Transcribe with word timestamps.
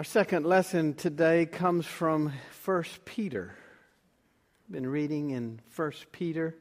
Our 0.00 0.04
second 0.04 0.46
lesson 0.46 0.94
today 0.94 1.44
comes 1.44 1.84
from 1.84 2.32
1 2.64 2.84
Peter. 3.04 3.52
I've 4.64 4.72
Been 4.72 4.86
reading 4.86 5.28
in 5.28 5.60
1 5.76 5.92
Peter 6.10 6.56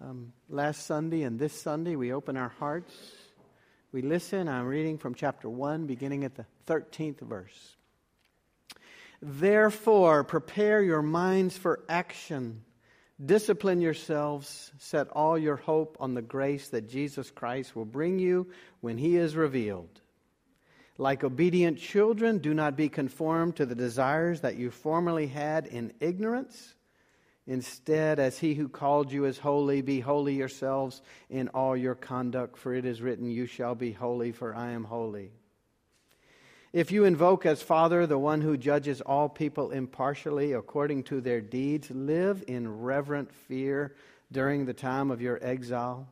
um, 0.00 0.32
last 0.48 0.86
Sunday 0.86 1.22
and 1.22 1.40
this 1.40 1.60
Sunday. 1.60 1.96
We 1.96 2.12
open 2.12 2.36
our 2.36 2.50
hearts, 2.60 2.94
we 3.90 4.02
listen. 4.02 4.46
I'm 4.46 4.66
reading 4.66 4.96
from 4.96 5.16
chapter 5.16 5.50
1, 5.50 5.86
beginning 5.86 6.22
at 6.22 6.36
the 6.36 6.46
13th 6.68 7.18
verse. 7.18 7.76
Therefore, 9.20 10.22
prepare 10.22 10.80
your 10.80 11.02
minds 11.02 11.56
for 11.56 11.80
action. 11.88 12.62
Discipline 13.20 13.80
yourselves. 13.80 14.70
Set 14.78 15.08
all 15.08 15.36
your 15.36 15.56
hope 15.56 15.96
on 15.98 16.14
the 16.14 16.22
grace 16.22 16.68
that 16.68 16.88
Jesus 16.88 17.32
Christ 17.32 17.74
will 17.74 17.86
bring 17.86 18.20
you 18.20 18.52
when 18.82 18.98
he 18.98 19.16
is 19.16 19.34
revealed. 19.34 20.00
Like 20.98 21.22
obedient 21.22 21.78
children, 21.78 22.38
do 22.38 22.52
not 22.52 22.76
be 22.76 22.88
conformed 22.88 23.54
to 23.56 23.66
the 23.66 23.76
desires 23.76 24.40
that 24.40 24.56
you 24.56 24.72
formerly 24.72 25.28
had 25.28 25.66
in 25.66 25.92
ignorance. 26.00 26.74
Instead, 27.46 28.18
as 28.18 28.38
he 28.38 28.54
who 28.54 28.68
called 28.68 29.10
you 29.12 29.24
is 29.24 29.38
holy, 29.38 29.80
be 29.80 30.00
holy 30.00 30.34
yourselves 30.34 31.00
in 31.30 31.48
all 31.48 31.76
your 31.76 31.94
conduct, 31.94 32.58
for 32.58 32.74
it 32.74 32.84
is 32.84 33.00
written, 33.00 33.30
You 33.30 33.46
shall 33.46 33.76
be 33.76 33.92
holy, 33.92 34.32
for 34.32 34.54
I 34.54 34.72
am 34.72 34.84
holy. 34.84 35.30
If 36.72 36.92
you 36.92 37.04
invoke 37.04 37.46
as 37.46 37.62
Father 37.62 38.06
the 38.06 38.18
one 38.18 38.42
who 38.42 38.58
judges 38.58 39.00
all 39.00 39.28
people 39.28 39.70
impartially 39.70 40.52
according 40.52 41.04
to 41.04 41.20
their 41.22 41.40
deeds, 41.40 41.90
live 41.90 42.44
in 42.46 42.82
reverent 42.82 43.32
fear 43.32 43.94
during 44.30 44.66
the 44.66 44.74
time 44.74 45.10
of 45.10 45.22
your 45.22 45.38
exile. 45.42 46.08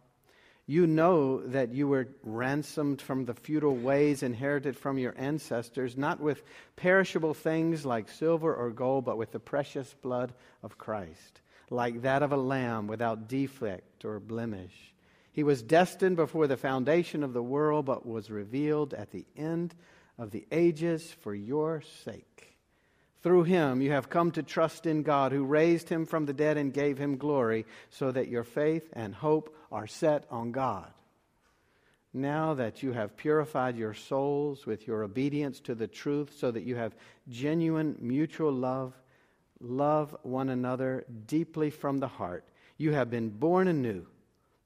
You 0.69 0.88
know 0.88 1.47
that 1.47 1.73
you 1.73 1.87
were 1.87 2.09
ransomed 2.25 3.01
from 3.01 3.25
the 3.25 3.34
futile 3.34 3.77
ways 3.77 4.25
inherited 4.25 4.77
from 4.77 4.98
your 4.98 5.15
ancestors, 5.16 5.97
not 5.97 6.19
with 6.19 6.42
perishable 6.75 7.34
things 7.34 7.87
like 7.87 8.09
silver 8.09 8.52
or 8.52 8.70
gold, 8.70 9.05
but 9.05 9.16
with 9.16 9.30
the 9.30 9.39
precious 9.39 9.95
blood 10.03 10.33
of 10.64 10.77
Christ, 10.77 11.41
like 11.70 12.03
that 12.03 12.25
of 12.25 12.33
a 12.33 12.36
lamb 12.36 12.89
without 12.89 13.28
defect 13.28 14.05
or 14.05 14.19
blemish. 14.19 14.92
He 15.31 15.45
was 15.45 15.62
destined 15.62 16.17
before 16.17 16.48
the 16.48 16.56
foundation 16.56 17.23
of 17.23 17.33
the 17.33 17.42
world, 17.42 17.84
but 17.84 18.05
was 18.05 18.28
revealed 18.28 18.92
at 18.92 19.12
the 19.12 19.27
end 19.36 19.73
of 20.19 20.33
the 20.33 20.47
ages 20.51 21.12
for 21.20 21.34
your 21.34 21.83
sake. 22.05 22.55
Through 23.27 23.42
him 23.42 23.82
you 23.82 23.91
have 23.91 24.08
come 24.08 24.30
to 24.30 24.42
trust 24.44 24.86
in 24.86 25.02
God, 25.02 25.32
who 25.32 25.44
raised 25.44 25.88
him 25.88 26.06
from 26.06 26.27
the 26.27 26.32
dead 26.32 26.56
and 26.56 26.72
gave 26.72 26.96
him 26.96 27.16
glory, 27.16 27.66
so 27.91 28.12
that 28.12 28.28
your 28.28 28.44
faith 28.44 28.88
and 28.92 29.12
hope 29.12 29.52
are 29.72 29.88
set 29.88 30.27
on 30.30 30.52
God. 30.52 30.86
Now 32.14 32.55
that 32.55 32.84
you 32.84 32.92
have 32.92 33.16
purified 33.16 33.77
your 33.77 33.94
souls 33.94 34.64
with 34.64 34.86
your 34.86 35.02
obedience 35.02 35.58
to 35.62 35.74
the 35.74 35.88
truth, 35.88 36.34
so 36.38 36.52
that 36.52 36.62
you 36.62 36.77
have 36.77 36.94
genuine 37.28 37.96
mutual 37.98 38.52
love, 38.52 38.94
love 39.58 40.16
one 40.22 40.48
another 40.48 41.05
deeply 41.27 41.70
from 41.70 41.98
the 41.98 42.06
heart. 42.06 42.44
You 42.78 42.92
have 42.92 43.11
been 43.11 43.30
born 43.30 43.66
anew, 43.66 44.06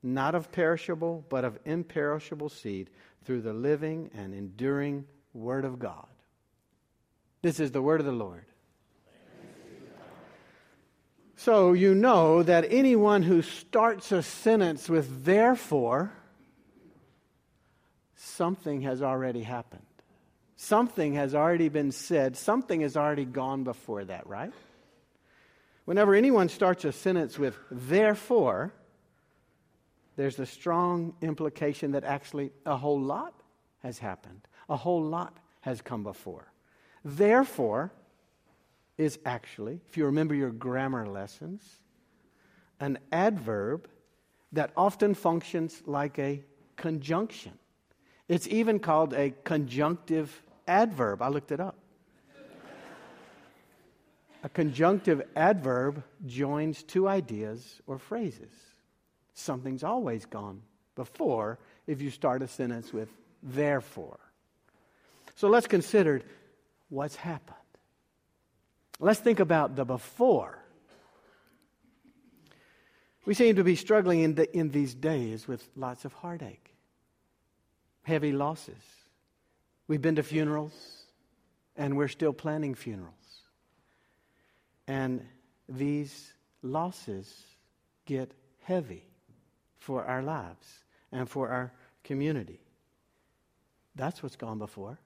not 0.03 0.35
of 0.35 0.53
perishable, 0.53 1.25
but 1.31 1.47
of 1.47 1.59
imperishable 1.65 2.51
seed, 2.51 2.91
through 3.25 3.41
the 3.41 3.55
living 3.55 4.11
and 4.15 4.35
enduring 4.35 5.07
Word 5.33 5.65
of 5.65 5.79
God. 5.79 6.09
This 7.41 7.59
is 7.59 7.73
the 7.73 7.81
word 7.81 8.01
of 8.01 8.07
the 8.07 8.13
Lord. 8.13 8.45
So 11.41 11.73
you 11.73 11.95
know 11.95 12.43
that 12.43 12.67
anyone 12.69 13.23
who 13.23 13.41
starts 13.41 14.13
a 14.13 14.23
sentence 14.23 14.91
with 14.91 15.25
therefore, 15.25 16.13
something 18.15 18.83
has 18.83 19.01
already 19.01 19.43
happened. 19.43 19.81
Something 20.57 21.15
has 21.15 21.35
already 21.35 21.71
been 21.71 21.93
said. 21.93 22.37
Something 22.37 22.83
has 22.83 22.95
already 22.95 23.25
gone 23.25 23.65
before 23.65 24.05
that, 24.05 24.27
right? 24.27 24.53
Whenever 25.87 26.15
anyone 26.15 26.51
starts 26.51 26.85
a 26.85 26.93
sentence 26.93 27.39
with 27.39 27.57
therefore, 27.71 28.75
there's 30.17 30.39
a 30.39 30.45
strong 30.45 31.15
implication 31.23 31.93
that 31.93 32.05
actually 32.05 32.51
a 32.67 32.77
whole 32.77 33.01
lot 33.01 33.33
has 33.83 33.99
happened 33.99 34.47
a 34.69 34.77
whole 34.77 35.03
lot 35.03 35.37
has 35.63 35.81
come 35.81 36.03
before. 36.03 36.53
Therefore, 37.03 37.93
is 39.01 39.19
actually, 39.25 39.81
if 39.89 39.97
you 39.97 40.05
remember 40.05 40.35
your 40.35 40.51
grammar 40.51 41.07
lessons, 41.07 41.63
an 42.81 42.99
adverb 43.11 43.89
that 44.53 44.73
often 44.77 45.15
functions 45.15 45.83
like 45.87 46.19
a 46.19 46.45
conjunction. 46.77 47.53
It's 48.29 48.47
even 48.49 48.79
called 48.79 49.15
a 49.15 49.31
conjunctive 49.43 50.29
adverb. 50.69 51.23
I 51.23 51.29
looked 51.29 51.51
it 51.51 51.61
up. 51.61 51.77
a 54.45 54.51
conjunctive 54.51 55.23
adverb 55.35 56.03
joins 56.27 56.83
two 56.83 57.09
ideas 57.09 57.81
or 57.87 57.97
phrases. 57.97 58.53
Something's 59.33 59.83
always 59.83 60.27
gone 60.27 60.61
before 60.95 61.59
if 61.87 62.03
you 62.03 62.11
start 62.11 62.43
a 62.43 62.49
sentence 62.49 62.93
with 62.93 63.09
therefore. 63.43 64.21
So 65.37 65.49
let's 65.49 65.67
consider 65.67 66.21
what's 66.91 67.17
happened. 67.17 67.60
Let's 69.01 69.19
think 69.19 69.41
about 69.41 69.77
the 69.77 69.85
before. 69.85 70.59
We 73.25 73.33
seem 73.33 73.57
to 73.57 73.65
be 73.65 73.75
struggling 73.75 74.21
in, 74.21 74.35
the, 74.35 74.57
in 74.57 74.71
these 74.71 74.95
days 74.95 75.49
with 75.49 75.67
lots 75.75 76.05
of 76.05 76.13
heartache, 76.13 76.75
heavy 78.03 78.33
losses. 78.33 78.83
We've 79.89 80.03
been 80.03 80.17
to 80.17 80.23
funerals, 80.23 80.73
and 81.77 81.97
we're 81.97 82.09
still 82.09 82.33
planning 82.35 82.75
funerals. 82.75 83.15
And 84.87 85.27
these 85.69 86.33
losses 86.63 87.33
get 88.05 88.33
heavy 88.63 89.05
for 89.79 90.05
our 90.05 90.23
lives 90.23 90.67
and 91.11 91.29
for 91.29 91.49
our 91.49 91.73
community. 92.05 92.61
That's 93.95 94.23
what's 94.23 94.37
gone 94.37 94.59
before. 94.59 94.99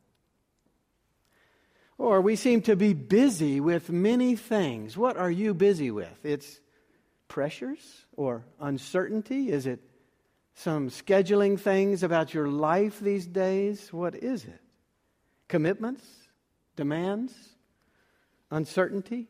Or 1.96 2.20
we 2.20 2.36
seem 2.36 2.62
to 2.62 2.76
be 2.76 2.92
busy 2.92 3.60
with 3.60 3.90
many 3.90 4.36
things. 4.36 4.96
What 4.96 5.16
are 5.16 5.30
you 5.30 5.54
busy 5.54 5.90
with? 5.90 6.24
It's 6.24 6.60
pressures 7.28 8.06
or 8.16 8.44
uncertainty? 8.60 9.50
Is 9.50 9.66
it 9.66 9.80
some 10.54 10.88
scheduling 10.88 11.58
things 11.58 12.02
about 12.02 12.34
your 12.34 12.48
life 12.48 13.00
these 13.00 13.26
days? 13.26 13.92
What 13.92 14.14
is 14.14 14.44
it? 14.44 14.60
Commitments? 15.48 16.04
Demands? 16.76 17.32
Uncertainty? 18.50 19.28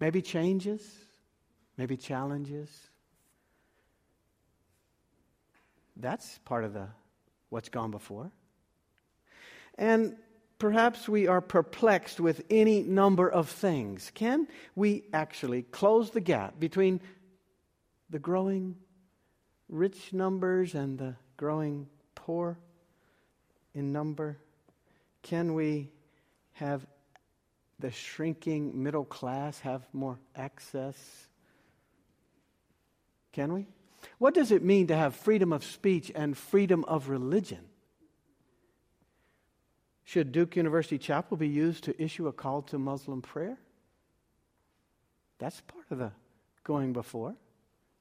Maybe 0.00 0.22
changes? 0.22 0.82
Maybe 1.76 1.96
challenges? 1.96 2.70
That's 5.96 6.38
part 6.44 6.64
of 6.64 6.74
the 6.74 6.88
what's 7.48 7.68
gone 7.68 7.90
before. 7.90 8.30
And 9.78 10.16
Perhaps 10.58 11.08
we 11.08 11.26
are 11.26 11.42
perplexed 11.42 12.18
with 12.18 12.42
any 12.48 12.82
number 12.82 13.28
of 13.28 13.48
things. 13.48 14.10
Can 14.14 14.48
we 14.74 15.04
actually 15.12 15.62
close 15.62 16.10
the 16.10 16.20
gap 16.20 16.58
between 16.58 17.00
the 18.08 18.18
growing 18.18 18.76
rich 19.68 20.12
numbers 20.14 20.74
and 20.74 20.98
the 20.98 21.16
growing 21.36 21.88
poor 22.14 22.58
in 23.74 23.92
number? 23.92 24.38
Can 25.22 25.52
we 25.54 25.90
have 26.54 26.86
the 27.78 27.90
shrinking 27.90 28.82
middle 28.82 29.04
class 29.04 29.60
have 29.60 29.86
more 29.92 30.18
access? 30.34 31.28
Can 33.32 33.52
we? 33.52 33.66
What 34.16 34.32
does 34.32 34.52
it 34.52 34.64
mean 34.64 34.86
to 34.86 34.96
have 34.96 35.14
freedom 35.14 35.52
of 35.52 35.64
speech 35.64 36.10
and 36.14 36.34
freedom 36.34 36.84
of 36.84 37.10
religion? 37.10 37.66
Should 40.06 40.30
Duke 40.30 40.54
University 40.54 40.98
Chapel 40.98 41.36
be 41.36 41.48
used 41.48 41.82
to 41.84 42.02
issue 42.02 42.28
a 42.28 42.32
call 42.32 42.62
to 42.62 42.78
Muslim 42.78 43.20
prayer? 43.20 43.58
That's 45.38 45.60
part 45.62 45.84
of 45.90 45.98
the 45.98 46.12
going 46.62 46.92
before 46.92 47.34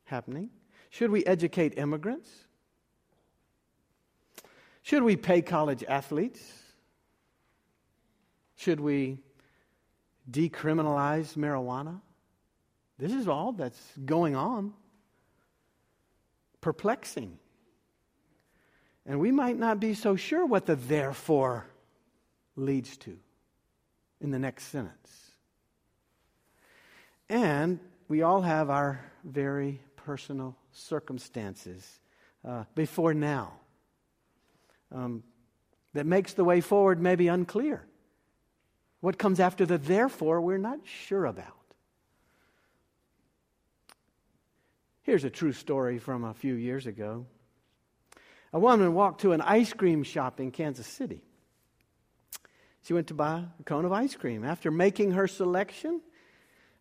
happening. 0.04 0.52
Should 0.92 1.10
we 1.10 1.26
educate 1.26 1.80
immigrants? 1.80 2.30
Should 4.84 5.02
we 5.02 5.16
pay 5.16 5.42
college 5.42 5.84
athletes? 5.88 6.40
Should 8.56 8.80
we 8.80 9.18
decriminalize 10.30 11.36
marijuana? 11.36 12.02
This 13.00 13.14
is 13.14 13.28
all 13.28 13.52
that's 13.52 13.82
going 14.06 14.36
on. 14.36 14.74
Perplexing. 16.62 17.40
And 19.08 19.20
we 19.20 19.32
might 19.32 19.58
not 19.58 19.80
be 19.80 19.96
so 19.96 20.16
sure 20.16 20.46
what 20.46 20.68
the 20.68 20.76
therefore 20.76 21.66
leads 22.56 22.98
to 22.98 23.18
in 24.22 24.32
the 24.32 24.40
next 24.40 24.66
sentence. 24.66 25.32
And 27.30 27.80
we 28.08 28.22
all 28.22 28.42
have 28.42 28.70
our 28.70 29.04
very 29.24 29.82
personal 29.96 30.56
circumstances 30.72 32.00
uh, 32.48 32.66
before 32.76 33.14
now 33.14 33.54
um, 34.92 35.24
that 35.94 36.06
makes 36.06 36.34
the 36.34 36.44
way 36.44 36.62
forward 36.62 37.02
maybe 37.02 37.28
unclear. 37.28 37.86
What 39.02 39.18
comes 39.18 39.40
after 39.40 39.66
the 39.66 39.78
therefore, 39.78 40.42
we're 40.42 40.58
not 40.58 40.80
sure 40.84 41.26
about. 41.26 41.48
Here's 45.04 45.24
a 45.24 45.30
true 45.30 45.54
story 45.54 46.00
from 46.00 46.24
a 46.24 46.34
few 46.34 46.56
years 46.56 46.88
ago. 46.88 47.28
A 48.52 48.60
woman 48.60 48.94
walked 48.94 49.22
to 49.22 49.34
an 49.34 49.42
ice 49.42 49.74
cream 49.74 50.04
shop 50.04 50.40
in 50.40 50.52
Kansas 50.52 50.88
City. 50.88 51.22
She 52.86 52.94
went 52.94 53.08
to 53.08 53.16
buy 53.16 53.44
a 53.60 53.64
cone 53.64 53.84
of 53.84 53.92
ice 53.92 54.16
cream. 54.16 54.44
After 54.44 54.70
making 54.70 55.12
her 55.12 55.28
selection, 55.28 56.02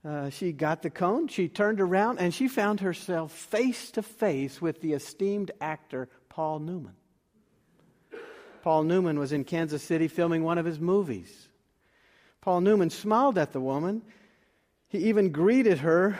uh, 0.04 0.28
she 0.28 0.52
got 0.52 0.82
the 0.82 0.90
cone, 0.90 1.28
she 1.28 1.48
turned 1.48 1.80
around, 1.80 2.18
and 2.18 2.34
she 2.34 2.46
found 2.46 2.80
herself 2.80 3.32
face 3.32 3.90
to 3.92 4.02
face 4.02 4.60
with 4.60 4.82
the 4.82 4.92
esteemed 4.92 5.50
actor 5.62 6.10
Paul 6.28 6.58
Newman. 6.58 6.92
Paul 8.60 8.82
Newman 8.82 9.18
was 9.18 9.32
in 9.32 9.44
Kansas 9.44 9.82
City 9.82 10.08
filming 10.08 10.42
one 10.42 10.58
of 10.58 10.66
his 10.66 10.78
movies. 10.78 11.48
Paul 12.42 12.60
Newman 12.60 12.90
smiled 12.90 13.38
at 13.38 13.54
the 13.54 13.60
woman. 13.60 14.02
He 14.88 15.08
even 15.08 15.32
greeted 15.32 15.78
her 15.78 16.18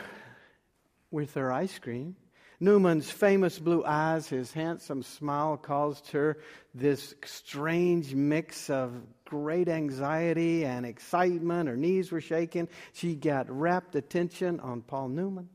with 1.11 1.35
her 1.35 1.53
ice 1.53 1.79
cream. 1.79 2.17
Newman's 2.59 3.11
famous 3.11 3.59
blue 3.59 3.85
eyes, 3.85 4.29
his 4.29 4.51
handsome 4.51 5.03
smile 5.03 5.59
caused 5.59 6.11
her 6.13 6.39
this 6.73 7.15
strange 7.27 8.15
mix 8.15 8.71
of 8.71 8.95
great 9.25 9.69
anxiety 9.69 10.65
and 10.65 10.85
excitement. 10.85 11.69
Her 11.69 11.77
knees 11.77 12.13
were 12.13 12.21
shaking. 12.21 12.69
She 12.93 13.15
got 13.15 13.51
rapt 13.51 13.95
attention 13.95 14.61
on 14.61 14.83
Paul 14.83 15.09
Newman. 15.09 15.49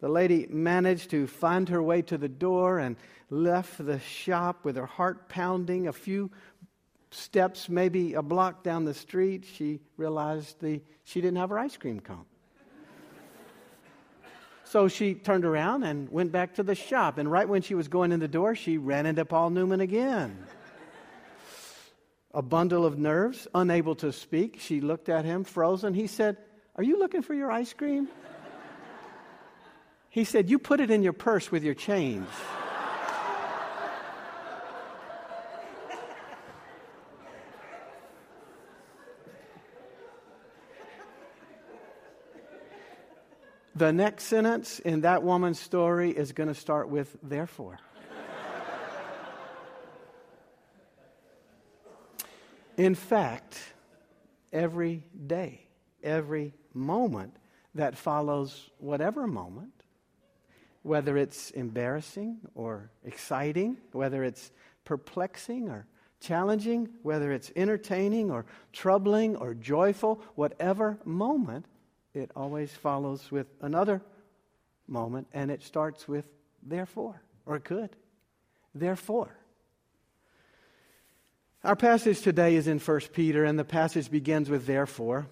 The 0.00 0.08
lady 0.08 0.46
managed 0.48 1.10
to 1.10 1.26
find 1.26 1.68
her 1.68 1.82
way 1.82 2.02
to 2.02 2.16
the 2.16 2.28
door 2.28 2.78
and 2.78 2.96
left 3.28 3.84
the 3.84 3.98
shop 4.00 4.64
with 4.64 4.76
her 4.76 4.86
heart 4.86 5.28
pounding. 5.28 5.88
A 5.88 5.92
few 5.92 6.30
steps, 7.10 7.68
maybe 7.68 8.14
a 8.14 8.22
block 8.22 8.62
down 8.62 8.84
the 8.84 8.94
street, 8.94 9.44
she 9.44 9.80
realized 9.96 10.60
the, 10.60 10.80
she 11.04 11.20
didn't 11.20 11.36
have 11.36 11.50
her 11.50 11.58
ice 11.58 11.76
cream 11.76 12.00
cone. 12.00 12.24
So 14.64 14.86
she 14.86 15.14
turned 15.14 15.44
around 15.44 15.82
and 15.82 16.08
went 16.12 16.30
back 16.30 16.54
to 16.54 16.62
the 16.62 16.76
shop. 16.76 17.18
And 17.18 17.28
right 17.28 17.48
when 17.48 17.60
she 17.60 17.74
was 17.74 17.88
going 17.88 18.12
in 18.12 18.20
the 18.20 18.28
door, 18.28 18.54
she 18.54 18.78
ran 18.78 19.04
into 19.04 19.24
Paul 19.24 19.50
Newman 19.50 19.80
again. 19.80 20.46
A 22.32 22.42
bundle 22.42 22.86
of 22.86 22.98
nerves, 22.98 23.48
unable 23.54 23.96
to 23.96 24.12
speak. 24.12 24.58
She 24.60 24.80
looked 24.80 25.08
at 25.08 25.24
him, 25.24 25.44
frozen. 25.44 25.94
He 25.94 26.06
said, 26.06 26.36
Are 26.76 26.84
you 26.84 26.98
looking 26.98 27.22
for 27.22 27.34
your 27.34 27.50
ice 27.50 27.72
cream? 27.72 28.08
He 30.10 30.24
said, 30.24 30.48
You 30.48 30.58
put 30.58 30.80
it 30.80 30.90
in 30.90 31.02
your 31.02 31.12
purse 31.12 31.50
with 31.50 31.64
your 31.64 31.74
change. 31.74 32.28
The 43.80 43.92
next 43.94 44.24
sentence 44.24 44.78
in 44.78 45.00
that 45.02 45.22
woman's 45.22 45.58
story 45.58 46.10
is 46.10 46.32
going 46.32 46.48
to 46.48 46.54
start 46.54 46.90
with 46.90 47.16
therefore. 47.22 47.78
In 52.80 52.94
fact, 52.94 53.58
every 54.54 55.04
day, 55.26 55.66
every 56.02 56.54
moment 56.72 57.36
that 57.74 57.94
follows 57.94 58.70
whatever 58.78 59.26
moment, 59.26 59.74
whether 60.80 61.18
it's 61.18 61.50
embarrassing 61.50 62.38
or 62.54 62.90
exciting, 63.04 63.76
whether 63.92 64.24
it's 64.24 64.50
perplexing 64.86 65.68
or 65.68 65.86
challenging, 66.20 66.88
whether 67.02 67.32
it's 67.32 67.52
entertaining 67.54 68.30
or 68.30 68.46
troubling 68.72 69.36
or 69.36 69.52
joyful, 69.52 70.22
whatever 70.34 70.98
moment 71.04 71.66
it 72.14 72.30
always 72.34 72.72
follows 72.72 73.30
with 73.30 73.46
another 73.60 74.00
moment, 74.88 75.26
and 75.34 75.50
it 75.50 75.62
starts 75.62 76.08
with 76.08 76.24
therefore, 76.62 77.22
or 77.44 77.58
could. 77.58 77.94
Therefore. 78.74 79.36
Our 81.62 81.76
passage 81.76 82.22
today 82.22 82.54
is 82.54 82.68
in 82.68 82.78
1 82.78 83.00
Peter, 83.12 83.44
and 83.44 83.58
the 83.58 83.66
passage 83.66 84.10
begins 84.10 84.48
with 84.48 84.64
therefore. 84.64 85.26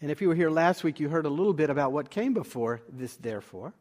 And 0.00 0.10
if 0.10 0.20
you 0.20 0.26
were 0.26 0.34
here 0.34 0.50
last 0.50 0.82
week, 0.82 0.98
you 0.98 1.08
heard 1.08 1.24
a 1.24 1.30
little 1.30 1.52
bit 1.52 1.70
about 1.70 1.92
what 1.92 2.10
came 2.10 2.34
before 2.34 2.80
this 2.88 3.14
therefore. 3.14 3.74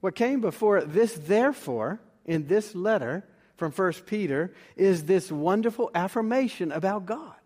What 0.00 0.16
came 0.16 0.40
before 0.40 0.82
this 0.82 1.14
therefore 1.14 2.00
in 2.24 2.48
this 2.48 2.74
letter 2.74 3.24
from 3.54 3.70
1 3.70 3.92
Peter 4.04 4.52
is 4.74 5.04
this 5.04 5.30
wonderful 5.30 5.92
affirmation 5.94 6.72
about 6.72 7.06
God. 7.06 7.36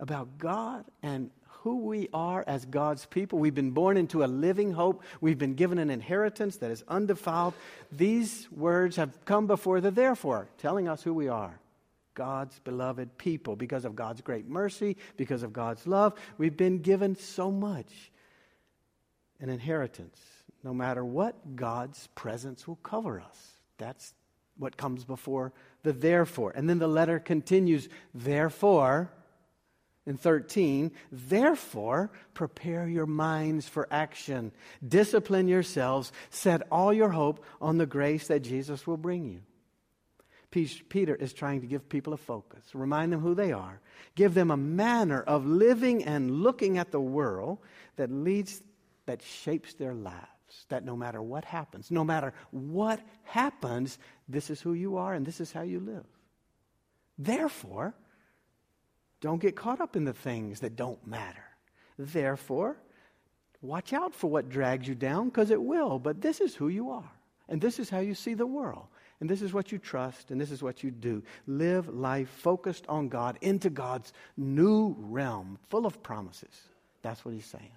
About 0.00 0.38
God 0.38 0.84
and 1.04 1.30
who 1.62 1.76
we 1.76 2.08
are 2.14 2.42
as 2.46 2.64
God's 2.64 3.04
people. 3.06 3.38
We've 3.38 3.54
been 3.54 3.72
born 3.72 3.96
into 3.96 4.24
a 4.24 4.26
living 4.26 4.72
hope. 4.72 5.02
We've 5.20 5.38
been 5.38 5.54
given 5.54 5.78
an 5.78 5.90
inheritance 5.90 6.56
that 6.56 6.70
is 6.70 6.82
undefiled. 6.88 7.54
These 7.92 8.48
words 8.50 8.96
have 8.96 9.24
come 9.26 9.46
before 9.46 9.80
the 9.80 9.90
therefore, 9.90 10.48
telling 10.58 10.88
us 10.88 11.02
who 11.02 11.12
we 11.12 11.28
are. 11.28 11.58
God's 12.14 12.58
beloved 12.60 13.18
people. 13.18 13.56
Because 13.56 13.84
of 13.84 13.94
God's 13.94 14.22
great 14.22 14.48
mercy, 14.48 14.96
because 15.16 15.42
of 15.42 15.52
God's 15.52 15.86
love, 15.86 16.14
we've 16.38 16.56
been 16.56 16.78
given 16.78 17.14
so 17.14 17.50
much 17.50 18.10
an 19.38 19.50
inheritance. 19.50 20.18
No 20.64 20.72
matter 20.72 21.04
what, 21.04 21.56
God's 21.56 22.08
presence 22.14 22.66
will 22.66 22.76
cover 22.76 23.20
us. 23.20 23.52
That's 23.78 24.14
what 24.56 24.76
comes 24.76 25.04
before 25.04 25.52
the 25.82 25.92
therefore. 25.92 26.52
And 26.54 26.68
then 26.68 26.78
the 26.78 26.88
letter 26.88 27.18
continues, 27.18 27.88
therefore, 28.14 29.10
in 30.06 30.16
13, 30.16 30.92
therefore, 31.12 32.10
prepare 32.34 32.88
your 32.88 33.06
minds 33.06 33.68
for 33.68 33.86
action. 33.90 34.50
Discipline 34.86 35.46
yourselves. 35.46 36.12
Set 36.30 36.62
all 36.70 36.92
your 36.92 37.10
hope 37.10 37.44
on 37.60 37.78
the 37.78 37.86
grace 37.86 38.28
that 38.28 38.40
Jesus 38.40 38.86
will 38.86 38.96
bring 38.96 39.26
you. 39.26 39.42
Peter 40.50 41.14
is 41.14 41.32
trying 41.32 41.60
to 41.60 41.66
give 41.66 41.88
people 41.88 42.12
a 42.12 42.16
focus, 42.16 42.64
remind 42.74 43.12
them 43.12 43.20
who 43.20 43.36
they 43.36 43.52
are, 43.52 43.80
give 44.16 44.34
them 44.34 44.50
a 44.50 44.56
manner 44.56 45.22
of 45.22 45.46
living 45.46 46.02
and 46.02 46.42
looking 46.42 46.76
at 46.76 46.90
the 46.90 47.00
world 47.00 47.58
that 47.94 48.10
leads, 48.10 48.60
that 49.06 49.22
shapes 49.22 49.74
their 49.74 49.94
lives. 49.94 50.26
That 50.68 50.84
no 50.84 50.96
matter 50.96 51.22
what 51.22 51.44
happens, 51.44 51.92
no 51.92 52.02
matter 52.02 52.34
what 52.50 53.00
happens, 53.22 53.98
this 54.28 54.50
is 54.50 54.60
who 54.60 54.72
you 54.72 54.96
are 54.96 55.14
and 55.14 55.24
this 55.24 55.40
is 55.40 55.52
how 55.52 55.62
you 55.62 55.78
live. 55.78 56.06
Therefore, 57.16 57.94
don't 59.20 59.40
get 59.40 59.56
caught 59.56 59.80
up 59.80 59.96
in 59.96 60.04
the 60.04 60.12
things 60.12 60.60
that 60.60 60.76
don't 60.76 61.04
matter. 61.06 61.44
Therefore, 61.98 62.76
watch 63.60 63.92
out 63.92 64.14
for 64.14 64.30
what 64.30 64.48
drags 64.48 64.88
you 64.88 64.94
down 64.94 65.28
because 65.28 65.50
it 65.50 65.62
will, 65.62 65.98
but 65.98 66.20
this 66.20 66.40
is 66.40 66.54
who 66.54 66.68
you 66.68 66.90
are. 66.90 67.10
And 67.48 67.60
this 67.60 67.78
is 67.78 67.90
how 67.90 67.98
you 67.98 68.14
see 68.14 68.34
the 68.34 68.46
world. 68.46 68.86
And 69.20 69.28
this 69.28 69.42
is 69.42 69.52
what 69.52 69.70
you 69.70 69.76
trust, 69.76 70.30
and 70.30 70.40
this 70.40 70.50
is 70.50 70.62
what 70.62 70.82
you 70.82 70.90
do. 70.90 71.22
Live 71.46 71.88
life 71.88 72.30
focused 72.30 72.86
on 72.88 73.08
God 73.08 73.36
into 73.42 73.68
God's 73.68 74.14
new 74.36 74.96
realm, 74.98 75.58
full 75.68 75.84
of 75.84 76.02
promises. 76.02 76.68
That's 77.02 77.22
what 77.22 77.34
he's 77.34 77.44
saying. 77.44 77.72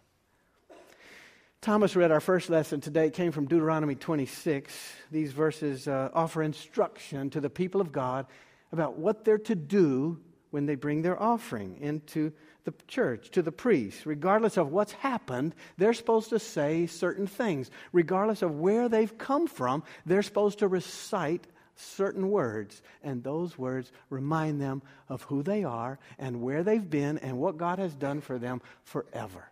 Thomas 1.59 1.95
read 1.95 2.11
our 2.11 2.21
first 2.21 2.49
lesson 2.49 2.79
today. 2.81 3.07
It 3.07 3.13
came 3.13 3.31
from 3.31 3.45
Deuteronomy 3.45 3.95
26. 3.95 4.73
These 5.11 5.31
verses 5.33 5.87
uh, 5.87 6.09
offer 6.13 6.43
instruction 6.43 7.29
to 7.31 7.41
the 7.41 7.49
people 7.49 7.81
of 7.81 7.91
God 7.91 8.25
about 8.71 8.97
what 8.97 9.25
they're 9.25 9.37
to 9.39 9.55
do 9.55 10.19
when 10.53 10.67
they 10.67 10.75
bring 10.75 11.01
their 11.01 11.19
offering 11.19 11.77
into 11.81 12.31
the 12.63 12.73
church, 12.87 13.31
to 13.31 13.41
the 13.41 13.51
priest. 13.51 14.05
Regardless 14.05 14.55
of 14.55 14.71
what's 14.71 14.91
happened, 14.91 15.55
they're 15.77 15.95
supposed 15.95 16.29
to 16.29 16.37
say 16.37 16.85
certain 16.85 17.25
things. 17.25 17.71
Regardless 17.91 18.43
of 18.43 18.59
where 18.59 18.87
they've 18.87 19.17
come 19.17 19.47
from, 19.47 19.81
they're 20.05 20.21
supposed 20.21 20.59
to 20.59 20.67
recite 20.67 21.47
certain 21.75 22.29
words. 22.29 22.83
And 23.01 23.23
those 23.23 23.57
words 23.57 23.91
remind 24.11 24.61
them 24.61 24.83
of 25.09 25.23
who 25.23 25.41
they 25.41 25.63
are 25.63 25.97
and 26.19 26.43
where 26.43 26.61
they've 26.61 26.87
been 26.87 27.17
and 27.17 27.39
what 27.39 27.57
God 27.57 27.79
has 27.79 27.95
done 27.95 28.21
for 28.21 28.37
them 28.37 28.61
forever. 28.83 29.49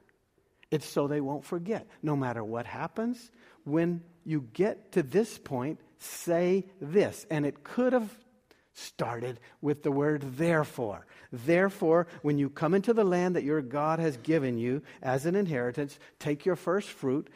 It's 0.69 0.87
so 0.87 1.07
they 1.07 1.19
won't 1.19 1.45
forget. 1.45 1.87
No 2.03 2.15
matter 2.15 2.43
what 2.43 2.67
happens, 2.67 3.31
when 3.63 4.03
you 4.23 4.47
get 4.53 4.91
to 4.91 5.01
this 5.01 5.39
point, 5.39 5.79
say 5.97 6.67
this. 6.79 7.25
And 7.31 7.43
it 7.43 7.63
could 7.63 7.93
have 7.93 8.15
started 8.81 9.39
with 9.61 9.83
the 9.83 9.91
word 9.91 10.21
therefore. 10.37 11.05
Therefore, 11.31 12.07
when 12.21 12.37
you 12.37 12.49
come 12.49 12.73
into 12.73 12.93
the 12.93 13.03
land 13.03 13.35
that 13.35 13.43
your 13.43 13.61
God 13.61 13.99
has 13.99 14.17
given 14.17 14.57
you 14.57 14.81
as 15.01 15.25
an 15.25 15.35
inheritance, 15.35 15.97
take 16.19 16.45
your 16.45 16.55
first 16.55 16.89
fruit 16.89 17.29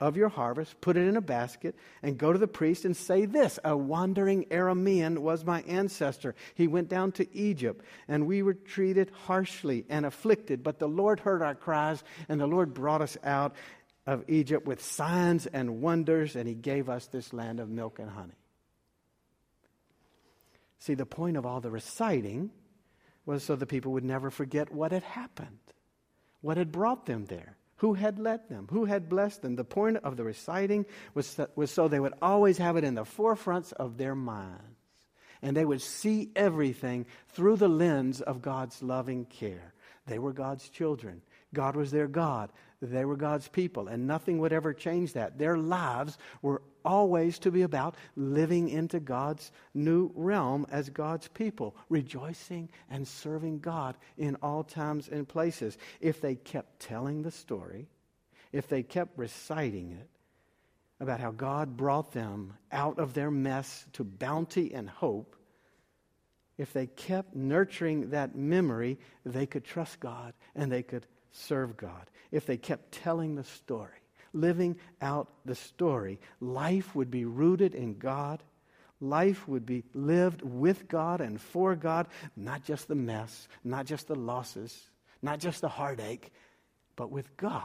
of 0.00 0.16
your 0.16 0.28
harvest, 0.28 0.80
put 0.80 0.96
it 0.96 1.06
in 1.06 1.16
a 1.16 1.22
basket, 1.22 1.74
and 2.02 2.18
go 2.18 2.32
to 2.32 2.38
the 2.38 2.46
priest 2.46 2.84
and 2.84 2.96
say 2.96 3.24
this 3.24 3.58
A 3.64 3.76
wandering 3.76 4.44
Aramean 4.46 5.18
was 5.18 5.44
my 5.44 5.62
ancestor. 5.62 6.34
He 6.54 6.66
went 6.66 6.88
down 6.88 7.12
to 7.12 7.36
Egypt, 7.36 7.84
and 8.08 8.26
we 8.26 8.42
were 8.42 8.54
treated 8.54 9.10
harshly 9.26 9.84
and 9.88 10.04
afflicted, 10.04 10.62
but 10.62 10.78
the 10.78 10.88
Lord 10.88 11.20
heard 11.20 11.42
our 11.42 11.54
cries, 11.54 12.02
and 12.28 12.40
the 12.40 12.46
Lord 12.46 12.74
brought 12.74 13.02
us 13.02 13.16
out 13.24 13.54
of 14.06 14.24
Egypt 14.28 14.66
with 14.66 14.82
signs 14.82 15.46
and 15.46 15.80
wonders, 15.80 16.36
and 16.36 16.48
He 16.48 16.54
gave 16.54 16.88
us 16.88 17.06
this 17.06 17.32
land 17.32 17.60
of 17.60 17.68
milk 17.68 17.98
and 17.98 18.10
honey. 18.10 18.34
See, 20.78 20.94
the 20.94 21.06
point 21.06 21.36
of 21.36 21.46
all 21.46 21.60
the 21.60 21.70
reciting 21.70 22.50
was 23.24 23.42
so 23.42 23.56
the 23.56 23.66
people 23.66 23.92
would 23.92 24.04
never 24.04 24.30
forget 24.30 24.72
what 24.72 24.92
had 24.92 25.02
happened, 25.02 25.58
what 26.40 26.56
had 26.56 26.70
brought 26.70 27.06
them 27.06 27.26
there, 27.26 27.56
who 27.76 27.94
had 27.94 28.18
led 28.18 28.48
them, 28.48 28.68
who 28.70 28.84
had 28.84 29.08
blessed 29.08 29.42
them. 29.42 29.56
The 29.56 29.64
point 29.64 29.98
of 29.98 30.16
the 30.16 30.24
reciting 30.24 30.86
was, 31.14 31.38
was 31.56 31.70
so 31.70 31.88
they 31.88 32.00
would 32.00 32.14
always 32.22 32.58
have 32.58 32.76
it 32.76 32.84
in 32.84 32.94
the 32.94 33.04
forefronts 33.04 33.72
of 33.72 33.98
their 33.98 34.14
minds. 34.14 34.62
And 35.42 35.56
they 35.56 35.64
would 35.64 35.82
see 35.82 36.30
everything 36.34 37.06
through 37.28 37.56
the 37.56 37.68
lens 37.68 38.20
of 38.20 38.40
God's 38.40 38.82
loving 38.82 39.26
care. 39.26 39.74
They 40.06 40.18
were 40.18 40.32
God's 40.32 40.68
children. 40.68 41.22
God 41.52 41.76
was 41.76 41.90
their 41.90 42.06
God. 42.06 42.50
They 42.82 43.04
were 43.04 43.16
God's 43.16 43.48
people, 43.48 43.88
and 43.88 44.06
nothing 44.06 44.38
would 44.38 44.52
ever 44.52 44.74
change 44.74 45.14
that. 45.14 45.38
Their 45.38 45.56
lives 45.56 46.18
were 46.42 46.62
always 46.84 47.38
to 47.40 47.50
be 47.50 47.62
about 47.62 47.96
living 48.14 48.68
into 48.68 49.00
God's 49.00 49.50
new 49.74 50.12
realm 50.14 50.66
as 50.70 50.90
God's 50.90 51.28
people, 51.28 51.76
rejoicing 51.88 52.68
and 52.90 53.06
serving 53.06 53.60
God 53.60 53.96
in 54.18 54.36
all 54.36 54.62
times 54.62 55.08
and 55.08 55.26
places. 55.26 55.78
If 56.00 56.20
they 56.20 56.36
kept 56.36 56.80
telling 56.80 57.22
the 57.22 57.30
story, 57.30 57.88
if 58.52 58.68
they 58.68 58.82
kept 58.82 59.18
reciting 59.18 59.92
it 59.92 60.08
about 61.00 61.20
how 61.20 61.30
God 61.30 61.76
brought 61.76 62.12
them 62.12 62.54
out 62.72 62.98
of 62.98 63.14
their 63.14 63.30
mess 63.30 63.86
to 63.94 64.04
bounty 64.04 64.72
and 64.72 64.88
hope, 64.88 65.35
if 66.58 66.72
they 66.72 66.86
kept 66.86 67.34
nurturing 67.34 68.10
that 68.10 68.34
memory, 68.34 68.98
they 69.24 69.46
could 69.46 69.64
trust 69.64 70.00
God 70.00 70.32
and 70.54 70.70
they 70.72 70.82
could 70.82 71.06
serve 71.30 71.76
God. 71.76 72.10
If 72.30 72.46
they 72.46 72.56
kept 72.56 72.92
telling 72.92 73.34
the 73.34 73.44
story, 73.44 74.00
living 74.32 74.76
out 75.02 75.28
the 75.44 75.54
story, 75.54 76.18
life 76.40 76.94
would 76.94 77.10
be 77.10 77.24
rooted 77.24 77.74
in 77.74 77.98
God. 77.98 78.42
Life 79.00 79.46
would 79.46 79.66
be 79.66 79.84
lived 79.92 80.40
with 80.40 80.88
God 80.88 81.20
and 81.20 81.38
for 81.38 81.74
God, 81.74 82.06
not 82.34 82.64
just 82.64 82.88
the 82.88 82.94
mess, 82.94 83.46
not 83.62 83.84
just 83.84 84.08
the 84.08 84.14
losses, 84.14 84.90
not 85.20 85.38
just 85.38 85.60
the 85.60 85.68
heartache, 85.68 86.32
but 86.96 87.10
with 87.10 87.36
God. 87.36 87.62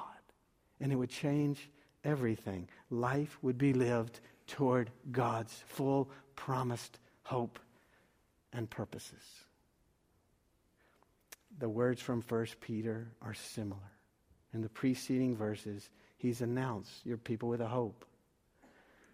And 0.81 0.91
it 0.91 0.98
would 0.98 1.10
change 1.10 1.69
everything. 2.03 2.67
Life 2.89 3.38
would 3.41 3.57
be 3.57 3.71
lived 3.71 4.19
toward 4.48 4.91
God's 5.10 5.63
full 5.67 6.10
promised 6.36 7.00
hope 7.24 7.60
and 8.53 8.70
purposes. 8.70 9.24
The 11.60 11.70
words 11.70 12.01
from 12.01 12.22
1 12.22 12.48
Peter 12.62 13.08
are 13.22 13.34
similar. 13.34 13.79
In 14.53 14.62
the 14.62 14.70
preceding 14.70 15.36
verses, 15.36 15.89
he's 16.17 16.41
announced 16.41 16.91
you're 17.05 17.17
people 17.17 17.50
with 17.50 17.62
a 17.62 17.67
hope. 17.67 18.05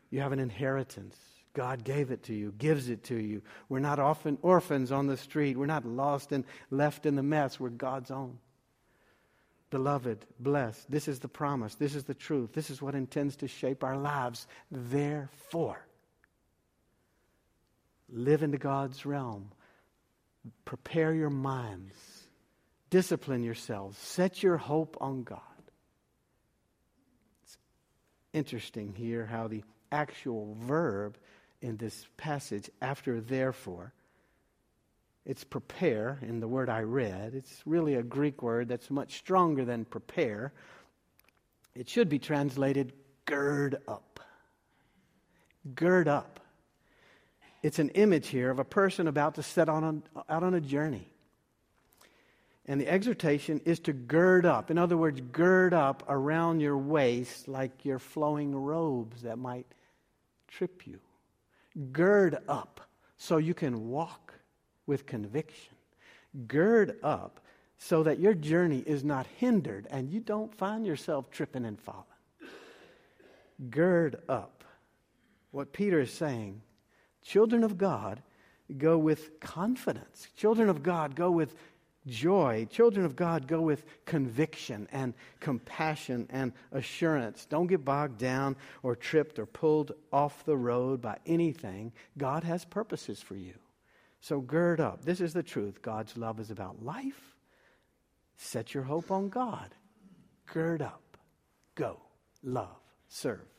You 0.09 0.21
have 0.21 0.31
an 0.31 0.39
inheritance. 0.39 1.17
God 1.53 1.83
gave 1.83 2.11
it 2.11 2.23
to 2.23 2.33
you, 2.33 2.53
gives 2.57 2.89
it 2.89 3.03
to 3.05 3.15
you. 3.15 3.41
We're 3.67 3.79
not 3.79 3.99
often 3.99 4.37
orphans 4.41 4.91
on 4.91 5.07
the 5.07 5.17
street. 5.17 5.57
We're 5.57 5.65
not 5.65 5.85
lost 5.85 6.31
and 6.31 6.45
left 6.69 7.05
in 7.05 7.15
the 7.15 7.23
mess. 7.23 7.59
We're 7.59 7.69
God's 7.69 8.11
own. 8.11 8.37
Beloved, 9.69 10.25
blessed. 10.39 10.89
This 10.89 11.07
is 11.07 11.19
the 11.19 11.27
promise. 11.27 11.75
This 11.75 11.95
is 11.95 12.05
the 12.05 12.13
truth. 12.13 12.53
This 12.53 12.69
is 12.69 12.81
what 12.81 12.95
intends 12.95 13.35
to 13.37 13.47
shape 13.47 13.83
our 13.83 13.97
lives. 13.97 14.47
Therefore, 14.71 15.85
Live 18.09 18.43
into 18.43 18.57
God's 18.57 19.05
realm. 19.05 19.51
Prepare 20.65 21.13
your 21.13 21.29
minds. 21.29 21.95
Discipline 22.89 23.43
yourselves. 23.43 23.97
Set 23.97 24.41
your 24.41 24.57
hope 24.57 24.97
on 25.01 25.23
God. 25.23 25.41
It's 27.43 27.57
interesting 28.33 28.93
here 28.95 29.25
how 29.25 29.47
the 29.47 29.63
actual 29.91 30.55
verb 30.61 31.17
in 31.61 31.77
this 31.77 32.07
passage 32.17 32.69
after 32.81 33.19
therefore 33.19 33.93
it's 35.27 35.43
prepare 35.43 36.19
in 36.21 36.39
the 36.39 36.47
word 36.47 36.69
I 36.69 36.83
read. 36.83 37.35
It's 37.35 37.61
really 37.65 37.95
a 37.95 38.01
Greek 38.01 38.41
word 38.41 38.69
that's 38.69 38.89
much 38.89 39.17
stronger 39.17 39.65
than 39.65 39.83
prepare. 39.83 40.53
It 41.75 41.89
should 41.89 42.07
be 42.07 42.17
translated 42.17 42.93
gird 43.25 43.75
up. 43.89 44.21
Gird 45.75 46.07
up. 46.07 46.39
It's 47.63 47.79
an 47.79 47.89
image 47.89 48.27
here 48.27 48.49
of 48.49 48.59
a 48.59 48.63
person 48.63 49.07
about 49.07 49.35
to 49.35 49.43
set 49.43 49.69
on 49.69 50.03
out 50.29 50.43
on 50.43 50.53
a 50.53 50.61
journey. 50.61 51.09
And 52.65 52.81
the 52.81 52.87
exhortation 52.87 53.61
is 53.63 53.79
to 53.81 53.93
gird 53.93 54.45
up. 54.45 54.69
In 54.69 54.77
other 54.77 54.97
words, 54.97 55.21
gird 55.31 55.73
up 55.73 56.03
around 56.09 56.59
your 56.59 56.77
waist 56.77 57.47
like 57.47 57.85
your 57.85 57.97
flowing 57.97 58.53
robes 58.53 59.21
that 59.21 59.37
might 59.37 59.67
trip 60.49 60.85
you. 60.85 60.99
Gird 61.93 62.37
up 62.47 62.81
so 63.17 63.37
you 63.37 63.53
can 63.53 63.89
walk 63.89 64.33
with 64.85 65.05
conviction. 65.05 65.75
Gird 66.47 66.97
up 67.03 67.39
so 67.77 68.03
that 68.03 68.19
your 68.19 68.33
journey 68.33 68.83
is 68.85 69.03
not 69.03 69.27
hindered 69.37 69.87
and 69.89 70.09
you 70.09 70.19
don't 70.19 70.53
find 70.53 70.85
yourself 70.85 71.31
tripping 71.31 71.65
and 71.65 71.79
falling. 71.79 72.03
Gird 73.69 74.17
up. 74.27 74.63
What 75.51 75.71
Peter 75.71 76.01
is 76.01 76.11
saying 76.11 76.61
Children 77.27 77.65
of 77.65 77.77
God 77.77 78.23
go 78.77 78.97
with 78.97 79.41
confidence. 79.41 80.29
Children 80.37 80.69
of 80.69 80.81
God 80.81 81.13
go 81.13 81.29
with 81.29 81.55
joy. 82.07 82.65
Children 82.71 83.05
of 83.05 83.17
God 83.17 83.47
go 83.49 83.59
with 83.59 83.83
conviction 84.05 84.87
and 84.93 85.13
compassion 85.41 86.27
and 86.29 86.53
assurance. 86.71 87.45
Don't 87.45 87.67
get 87.67 87.83
bogged 87.83 88.17
down 88.17 88.55
or 88.81 88.95
tripped 88.95 89.39
or 89.39 89.45
pulled 89.45 89.91
off 90.13 90.45
the 90.45 90.55
road 90.55 91.01
by 91.01 91.17
anything. 91.25 91.91
God 92.17 92.45
has 92.45 92.63
purposes 92.63 93.21
for 93.21 93.35
you. 93.35 93.55
So 94.21 94.39
gird 94.39 94.79
up. 94.79 95.03
This 95.03 95.19
is 95.19 95.33
the 95.33 95.43
truth. 95.43 95.81
God's 95.81 96.15
love 96.15 96.39
is 96.39 96.49
about 96.49 96.81
life. 96.81 97.35
Set 98.37 98.73
your 98.73 98.83
hope 98.83 99.11
on 99.11 99.27
God. 99.27 99.75
Gird 100.53 100.81
up. 100.81 101.17
Go. 101.75 101.99
Love. 102.41 102.79
Serve. 103.09 103.56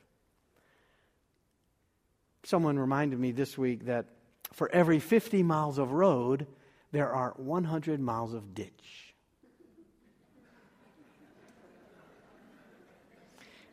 Someone 2.45 2.79
reminded 2.79 3.19
me 3.19 3.33
this 3.33 3.59
week 3.59 3.87
that 3.87 4.07
for 4.53 4.71
every 4.73 4.99
50 4.99 5.43
miles 5.43 5.79
of 5.79 5.93
road, 5.93 6.47
there 6.93 7.11
are 7.11 7.35
100 7.37 8.01
miles 8.01 8.35
of 8.35 8.55
ditch. 8.55 9.15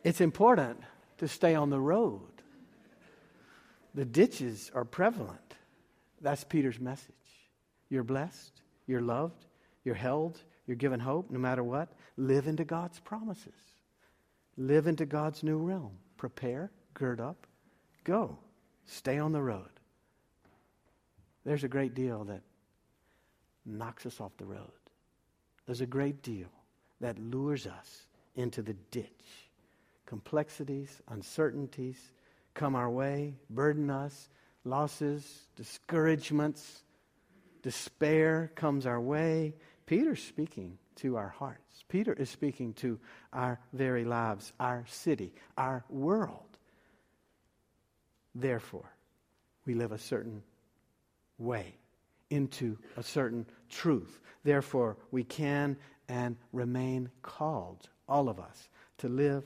It's 0.03 0.21
important 0.21 0.79
to 1.17 1.27
stay 1.27 1.55
on 1.55 1.69
the 1.69 1.79
road. 1.79 2.21
The 3.95 4.05
ditches 4.05 4.69
are 4.75 4.85
prevalent. 4.85 5.55
That's 6.21 6.43
Peter's 6.43 6.79
message. 6.79 7.13
You're 7.89 8.03
blessed, 8.03 8.61
you're 8.87 9.01
loved, 9.01 9.45
you're 9.83 9.95
held, 9.95 10.41
you're 10.67 10.75
given 10.75 10.99
hope 10.99 11.31
no 11.31 11.39
matter 11.39 11.63
what. 11.63 11.89
Live 12.17 12.47
into 12.47 12.65
God's 12.65 12.99
promises. 12.99 13.53
Live 14.57 14.87
into 14.87 15.05
God's 15.05 15.43
new 15.43 15.57
realm. 15.57 15.97
Prepare, 16.17 16.71
gird 16.93 17.19
up, 17.19 17.47
go. 18.03 18.37
Stay 18.85 19.17
on 19.17 19.31
the 19.31 19.41
road. 19.41 19.69
There's 21.43 21.63
a 21.63 21.69
great 21.69 21.93
deal 21.93 22.23
that 22.25 22.41
knocks 23.65 24.05
us 24.05 24.19
off 24.19 24.35
the 24.37 24.45
road. 24.45 24.71
There's 25.65 25.81
a 25.81 25.85
great 25.85 26.21
deal 26.21 26.49
that 27.01 27.19
lures 27.19 27.67
us 27.67 28.07
into 28.35 28.61
the 28.61 28.75
ditch. 28.91 29.49
Complexities, 30.05 31.01
uncertainties 31.09 32.11
come 32.53 32.75
our 32.75 32.89
way, 32.89 33.35
burden 33.49 33.89
us, 33.89 34.29
losses, 34.63 35.47
discouragements, 35.55 36.83
despair 37.61 38.51
comes 38.55 38.85
our 38.85 39.01
way. 39.01 39.53
Peter's 39.85 40.23
speaking 40.23 40.77
to 40.95 41.17
our 41.17 41.29
hearts. 41.29 41.83
Peter 41.87 42.13
is 42.13 42.29
speaking 42.29 42.73
to 42.73 42.99
our 43.33 43.59
very 43.73 44.05
lives, 44.05 44.53
our 44.59 44.85
city, 44.87 45.33
our 45.57 45.83
world. 45.89 46.54
Therefore, 48.35 48.93
we 49.65 49.73
live 49.73 49.93
a 49.93 49.97
certain 49.97 50.43
way 51.37 51.75
into 52.29 52.77
a 52.97 53.03
certain 53.03 53.45
truth. 53.69 54.19
Therefore, 54.43 54.97
we 55.11 55.23
can 55.23 55.77
and 56.07 56.35
remain 56.51 57.09
called, 57.21 57.89
all 58.07 58.29
of 58.29 58.39
us, 58.39 58.69
to 58.99 59.09
live 59.09 59.43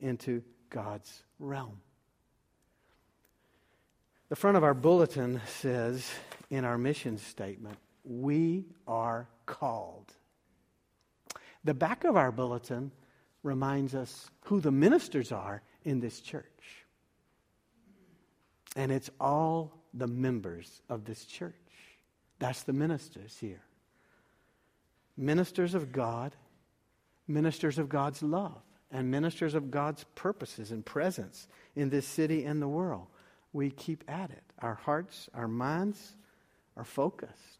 into 0.00 0.42
God's 0.68 1.22
realm. 1.38 1.80
The 4.28 4.36
front 4.36 4.56
of 4.56 4.64
our 4.64 4.74
bulletin 4.74 5.40
says 5.46 6.10
in 6.50 6.64
our 6.64 6.78
mission 6.78 7.18
statement, 7.18 7.78
We 8.04 8.66
are 8.86 9.28
called. 9.46 10.12
The 11.64 11.74
back 11.74 12.04
of 12.04 12.16
our 12.16 12.32
bulletin 12.32 12.90
reminds 13.42 13.94
us 13.94 14.30
who 14.44 14.60
the 14.60 14.70
ministers 14.70 15.32
are 15.32 15.62
in 15.84 16.00
this 16.00 16.20
church. 16.20 16.81
And 18.76 18.92
it's 18.92 19.10
all 19.20 19.72
the 19.94 20.06
members 20.06 20.82
of 20.88 21.04
this 21.04 21.24
church. 21.24 21.54
That's 22.38 22.62
the 22.62 22.72
ministers 22.72 23.38
here. 23.38 23.62
Ministers 25.16 25.74
of 25.74 25.92
God, 25.92 26.34
ministers 27.28 27.78
of 27.78 27.88
God's 27.88 28.22
love, 28.22 28.62
and 28.90 29.10
ministers 29.10 29.54
of 29.54 29.70
God's 29.70 30.04
purposes 30.14 30.70
and 30.70 30.84
presence 30.84 31.48
in 31.76 31.90
this 31.90 32.06
city 32.06 32.44
and 32.44 32.60
the 32.60 32.68
world. 32.68 33.06
We 33.52 33.70
keep 33.70 34.04
at 34.08 34.30
it. 34.30 34.42
Our 34.60 34.74
hearts, 34.74 35.28
our 35.34 35.48
minds 35.48 36.16
are 36.76 36.84
focused. 36.84 37.58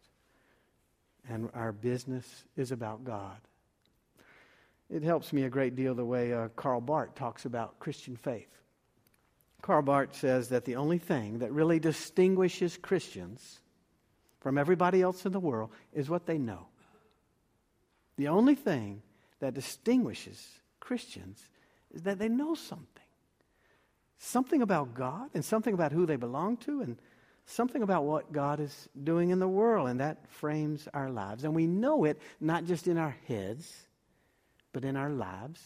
and 1.29 1.49
our 1.55 1.73
business 1.73 2.45
is 2.57 2.73
about 2.73 3.05
God. 3.05 3.39
It 4.91 5.03
helps 5.03 5.33
me 5.33 5.45
a 5.45 5.51
great 5.51 5.77
deal 5.77 5.95
the 5.95 6.05
way 6.05 6.33
uh, 6.33 6.49
Karl 6.57 6.81
Barth 6.81 7.15
talks 7.15 7.45
about 7.45 7.79
Christian 7.79 8.17
faith. 8.17 8.49
Karl 9.63 9.83
Barth 9.83 10.17
says 10.17 10.49
that 10.49 10.65
the 10.65 10.77
only 10.77 10.99
thing 10.99 11.39
that 11.39 11.53
really 11.53 11.79
distinguishes 11.79 12.77
Christians 12.77 13.61
from 14.41 14.59
everybody 14.59 15.01
else 15.01 15.25
in 15.25 15.33
the 15.33 15.41
world 15.41 15.71
is 15.93 16.11
what 16.11 16.27
they 16.27 16.37
know. 16.37 16.67
The 18.17 18.29
only 18.29 18.57
thing 18.57 19.03
that 19.39 19.55
distinguishes 19.55 20.45
Christians 20.81 21.49
is 21.95 22.03
that 22.03 22.19
they 22.19 22.29
know 22.29 22.55
something. 22.55 22.87
Something 24.19 24.63
about 24.63 24.95
God 24.95 25.31
and 25.33 25.45
something 25.45 25.75
about 25.75 25.93
who 25.93 26.07
they 26.07 26.17
belong 26.17 26.57
to 26.59 26.83
and 26.83 26.99
something 27.47 27.83
about 27.83 28.05
what 28.05 28.33
God 28.33 28.59
is 28.59 28.89
doing 29.03 29.31
in 29.31 29.41
the 29.41 29.49
world, 29.49 29.89
and 29.89 30.01
that 30.01 30.29
frames 30.29 30.89
our 30.95 31.11
lives. 31.11 31.45
And 31.45 31.55
we 31.55 31.67
know 31.67 32.05
it 32.05 32.21
not 32.41 32.65
just 32.65 32.87
in 32.87 32.99
our 32.99 33.17
heads, 33.27 33.87
but 34.73 34.85
in 34.85 34.97
our 34.97 35.11
lives. 35.11 35.61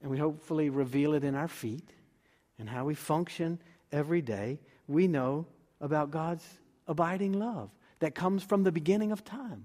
And 0.00 0.10
we 0.10 0.18
hopefully 0.18 0.70
reveal 0.70 1.14
it 1.14 1.24
in 1.24 1.34
our 1.34 1.48
feet 1.48 1.90
and 2.62 2.70
how 2.70 2.84
we 2.84 2.94
function 2.94 3.58
every 3.90 4.22
day. 4.22 4.60
We 4.86 5.08
know 5.08 5.46
about 5.80 6.12
God's 6.12 6.46
abiding 6.86 7.32
love 7.32 7.70
that 7.98 8.14
comes 8.14 8.44
from 8.44 8.62
the 8.62 8.70
beginning 8.70 9.10
of 9.10 9.24
time. 9.24 9.64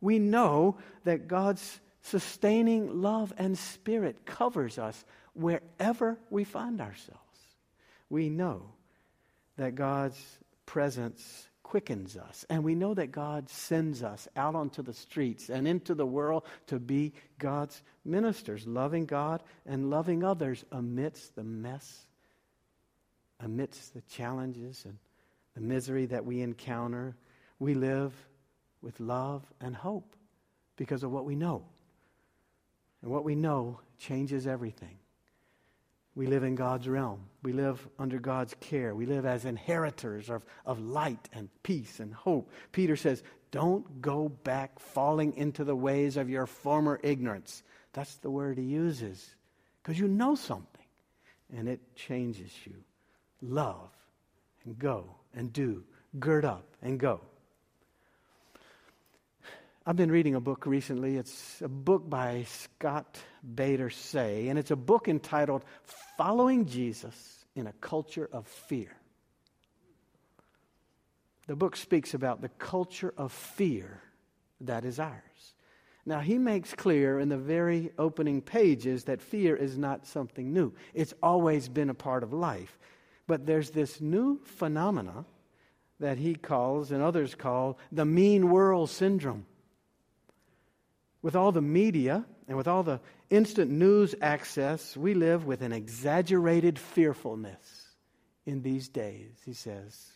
We 0.00 0.18
know 0.18 0.76
that 1.04 1.28
God's 1.28 1.80
sustaining 2.02 3.00
love 3.00 3.32
and 3.38 3.56
spirit 3.56 4.26
covers 4.26 4.76
us 4.76 5.04
wherever 5.34 6.18
we 6.28 6.42
find 6.42 6.80
ourselves. 6.80 7.20
We 8.10 8.28
know 8.28 8.62
that 9.56 9.76
God's 9.76 10.20
presence 10.66 11.46
quickens 11.62 12.16
us. 12.16 12.44
And 12.50 12.64
we 12.64 12.74
know 12.74 12.94
that 12.94 13.12
God 13.12 13.48
sends 13.48 14.02
us 14.02 14.26
out 14.34 14.56
onto 14.56 14.82
the 14.82 14.92
streets 14.92 15.48
and 15.48 15.68
into 15.68 15.94
the 15.94 16.04
world 16.04 16.42
to 16.66 16.80
be 16.80 17.12
God's 17.38 17.80
ministers, 18.04 18.66
loving 18.66 19.06
God 19.06 19.44
and 19.64 19.90
loving 19.90 20.24
others 20.24 20.64
amidst 20.72 21.36
the 21.36 21.44
mess, 21.44 22.06
amidst 23.40 23.94
the 23.94 24.02
challenges 24.02 24.84
and 24.84 24.98
the 25.54 25.60
misery 25.60 26.06
that 26.06 26.24
we 26.24 26.40
encounter. 26.40 27.16
We 27.58 27.74
live 27.74 28.12
with 28.82 29.00
love 29.00 29.42
and 29.60 29.74
hope 29.74 30.14
because 30.76 31.02
of 31.02 31.10
what 31.10 31.24
we 31.24 31.34
know. 31.34 31.64
And 33.02 33.10
what 33.10 33.24
we 33.24 33.34
know 33.34 33.80
changes 33.98 34.46
everything. 34.46 34.98
We 36.14 36.26
live 36.26 36.44
in 36.44 36.54
God's 36.54 36.88
realm. 36.88 37.20
We 37.42 37.52
live 37.52 37.86
under 37.98 38.18
God's 38.18 38.54
care. 38.60 38.94
We 38.94 39.04
live 39.04 39.26
as 39.26 39.44
inheritors 39.44 40.30
of, 40.30 40.44
of 40.64 40.80
light 40.80 41.28
and 41.34 41.50
peace 41.62 42.00
and 42.00 42.12
hope. 42.12 42.50
Peter 42.72 42.96
says, 42.96 43.22
Don't 43.50 44.00
go 44.00 44.30
back 44.30 44.78
falling 44.78 45.34
into 45.36 45.62
the 45.62 45.76
ways 45.76 46.16
of 46.16 46.30
your 46.30 46.46
former 46.46 46.98
ignorance. 47.02 47.62
That's 47.92 48.16
the 48.16 48.30
word 48.30 48.56
he 48.56 48.64
uses. 48.64 49.34
Because 49.82 49.98
you 49.98 50.08
know 50.08 50.34
something 50.34 50.86
and 51.54 51.68
it 51.68 51.80
changes 51.94 52.50
you. 52.64 52.74
Love 53.42 53.90
and 54.64 54.78
go 54.78 55.14
and 55.34 55.52
do. 55.52 55.84
Gird 56.18 56.44
up 56.44 56.64
and 56.82 56.98
go. 56.98 57.20
I've 59.88 59.96
been 59.96 60.10
reading 60.10 60.34
a 60.34 60.40
book 60.40 60.66
recently. 60.66 61.16
It's 61.16 61.62
a 61.62 61.68
book 61.68 62.08
by 62.10 62.44
Scott 62.48 63.18
Bader-Saye, 63.54 64.48
and 64.48 64.58
it's 64.58 64.72
a 64.72 64.76
book 64.76 65.06
entitled 65.06 65.64
Following 66.16 66.66
Jesus 66.66 67.44
in 67.54 67.68
a 67.68 67.72
Culture 67.74 68.28
of 68.32 68.48
Fear. 68.48 68.90
The 71.46 71.54
book 71.54 71.76
speaks 71.76 72.14
about 72.14 72.40
the 72.40 72.48
culture 72.48 73.14
of 73.16 73.30
fear 73.30 74.00
that 74.62 74.84
is 74.84 74.98
ours. 74.98 75.54
Now, 76.04 76.18
he 76.18 76.38
makes 76.38 76.74
clear 76.74 77.20
in 77.20 77.28
the 77.28 77.36
very 77.36 77.92
opening 77.98 78.40
pages 78.40 79.04
that 79.04 79.22
fear 79.22 79.54
is 79.54 79.78
not 79.78 80.06
something 80.06 80.52
new, 80.52 80.72
it's 80.94 81.14
always 81.22 81.68
been 81.68 81.90
a 81.90 81.94
part 81.94 82.24
of 82.24 82.32
life. 82.32 82.76
But 83.26 83.46
there's 83.46 83.70
this 83.70 84.00
new 84.00 84.40
phenomena 84.44 85.24
that 85.98 86.18
he 86.18 86.34
calls, 86.34 86.92
and 86.92 87.02
others 87.02 87.34
call, 87.34 87.78
the 87.90 88.04
mean 88.04 88.50
world 88.50 88.90
syndrome 88.90 89.46
with 91.22 91.34
all 91.34 91.50
the 91.50 91.62
media 91.62 92.24
and 92.46 92.56
with 92.56 92.68
all 92.68 92.84
the 92.84 93.00
instant 93.30 93.68
news 93.68 94.14
access, 94.20 94.96
we 94.96 95.14
live 95.14 95.44
with 95.44 95.62
an 95.62 95.72
exaggerated 95.72 96.78
fearfulness 96.78 97.88
in 98.44 98.62
these 98.62 98.88
days, 98.88 99.32
he 99.44 99.52
says. 99.52 100.12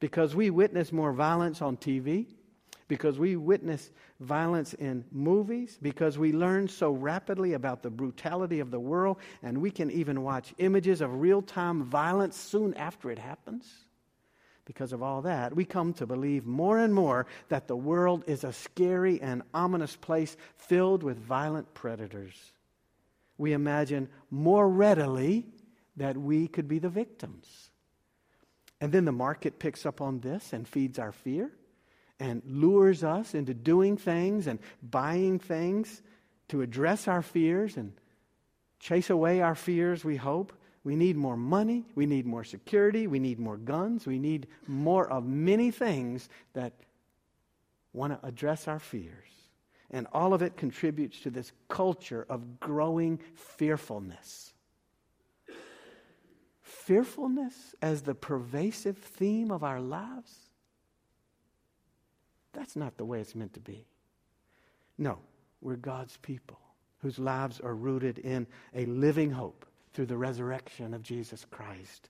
Because 0.00 0.34
we 0.34 0.48
witness 0.48 0.90
more 0.90 1.12
violence 1.12 1.60
on 1.60 1.76
TV, 1.76 2.28
because 2.92 3.18
we 3.18 3.36
witness 3.36 3.90
violence 4.20 4.74
in 4.74 5.02
movies, 5.10 5.78
because 5.80 6.18
we 6.18 6.30
learn 6.30 6.68
so 6.68 6.90
rapidly 6.90 7.54
about 7.54 7.82
the 7.82 7.88
brutality 7.88 8.60
of 8.60 8.70
the 8.70 8.78
world, 8.78 9.16
and 9.42 9.56
we 9.56 9.70
can 9.70 9.90
even 9.90 10.22
watch 10.22 10.52
images 10.58 11.00
of 11.00 11.22
real 11.22 11.40
time 11.40 11.84
violence 11.84 12.36
soon 12.36 12.74
after 12.74 13.10
it 13.10 13.18
happens 13.18 13.86
because 14.66 14.92
of 14.92 15.02
all 15.02 15.22
that, 15.22 15.56
we 15.56 15.64
come 15.64 15.94
to 15.94 16.06
believe 16.06 16.44
more 16.44 16.80
and 16.80 16.94
more 16.94 17.24
that 17.48 17.66
the 17.66 17.74
world 17.74 18.24
is 18.26 18.44
a 18.44 18.52
scary 18.52 19.18
and 19.22 19.40
ominous 19.54 19.96
place 19.96 20.36
filled 20.58 21.02
with 21.02 21.16
violent 21.16 21.72
predators. 21.72 22.34
We 23.38 23.54
imagine 23.54 24.10
more 24.30 24.68
readily 24.68 25.46
that 25.96 26.18
we 26.18 26.46
could 26.46 26.68
be 26.68 26.78
the 26.78 26.90
victims. 26.90 27.70
And 28.82 28.92
then 28.92 29.06
the 29.06 29.12
market 29.12 29.58
picks 29.58 29.86
up 29.86 30.02
on 30.02 30.20
this 30.20 30.52
and 30.52 30.68
feeds 30.68 30.98
our 30.98 31.12
fear 31.12 31.52
and 32.20 32.42
lures 32.46 33.02
us 33.04 33.34
into 33.34 33.54
doing 33.54 33.96
things 33.96 34.46
and 34.46 34.58
buying 34.82 35.38
things 35.38 36.02
to 36.48 36.62
address 36.62 37.08
our 37.08 37.22
fears 37.22 37.76
and 37.76 37.92
chase 38.78 39.10
away 39.10 39.40
our 39.40 39.54
fears, 39.54 40.04
we 40.04 40.16
hope. 40.16 40.52
We 40.84 40.96
need 40.96 41.16
more 41.16 41.36
money. 41.36 41.84
We 41.94 42.06
need 42.06 42.26
more 42.26 42.44
security. 42.44 43.06
We 43.06 43.20
need 43.20 43.38
more 43.38 43.56
guns. 43.56 44.06
We 44.06 44.18
need 44.18 44.48
more 44.66 45.08
of 45.08 45.24
many 45.24 45.70
things 45.70 46.28
that 46.54 46.72
want 47.92 48.20
to 48.20 48.26
address 48.26 48.66
our 48.66 48.80
fears. 48.80 49.28
And 49.90 50.06
all 50.12 50.34
of 50.34 50.42
it 50.42 50.56
contributes 50.56 51.20
to 51.20 51.30
this 51.30 51.52
culture 51.68 52.26
of 52.28 52.58
growing 52.58 53.20
fearfulness. 53.34 54.52
Fearfulness 56.62 57.74
as 57.80 58.02
the 58.02 58.14
pervasive 58.14 58.98
theme 58.98 59.52
of 59.52 59.62
our 59.62 59.80
lives? 59.80 60.41
That's 62.52 62.76
not 62.76 62.96
the 62.96 63.04
way 63.04 63.20
it's 63.20 63.34
meant 63.34 63.54
to 63.54 63.60
be. 63.60 63.86
No, 64.98 65.18
we're 65.60 65.76
God's 65.76 66.16
people 66.18 66.58
whose 66.98 67.18
lives 67.18 67.60
are 67.60 67.74
rooted 67.74 68.18
in 68.18 68.46
a 68.74 68.84
living 68.86 69.30
hope 69.30 69.66
through 69.92 70.06
the 70.06 70.16
resurrection 70.16 70.94
of 70.94 71.02
Jesus 71.02 71.44
Christ. 71.50 72.08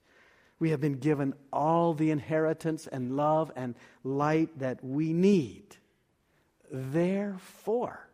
We 0.58 0.70
have 0.70 0.80
been 0.80 0.98
given 0.98 1.34
all 1.52 1.94
the 1.94 2.10
inheritance 2.10 2.86
and 2.86 3.16
love 3.16 3.50
and 3.56 3.74
light 4.04 4.58
that 4.58 4.84
we 4.84 5.12
need. 5.12 5.76
Therefore, 6.70 8.08